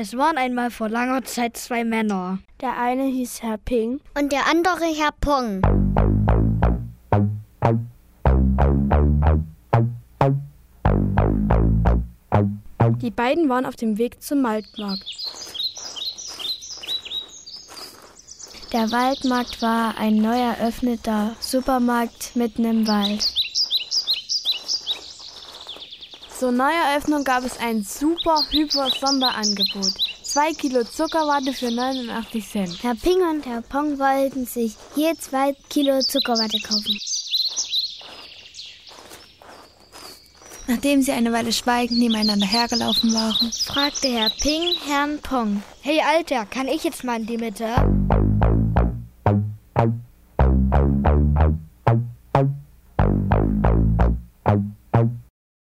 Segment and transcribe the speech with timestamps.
[0.00, 2.38] Es waren einmal vor langer Zeit zwei Männer.
[2.60, 5.60] Der eine hieß Herr Ping und der andere Herr Pong.
[13.02, 15.57] Die beiden waren auf dem Weg zum Waldmarkt.
[18.72, 23.26] Der Waldmarkt war ein neu eröffneter Supermarkt mitten im Wald.
[26.38, 29.94] Zur Neueröffnung gab es ein super hyper Sonderangebot.
[30.22, 32.82] Zwei Kilo Zuckerwatte für 89 Cent.
[32.82, 36.98] Herr Ping und Herr Pong wollten sich je zwei Kilo Zuckerwatte kaufen.
[40.66, 45.62] Nachdem sie eine Weile schweigend nebeneinander hergelaufen waren, fragte Herr Ping Herrn Pong.
[45.80, 47.74] Hey Alter, kann ich jetzt mal in die Mitte?
[48.48, 48.78] Thank
[51.42, 51.67] you.